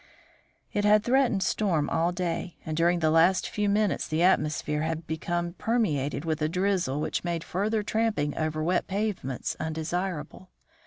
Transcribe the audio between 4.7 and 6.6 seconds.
had become permeated with a